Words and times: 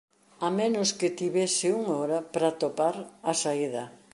A 0.47 0.49
menos 0.59 0.89
que 0.99 1.15
tivese 1.19 1.67
unha 1.79 1.93
hora 2.01 2.19
pra 2.33 2.47
atopar 2.51 2.95
a 3.31 3.33
saída. 3.43 3.83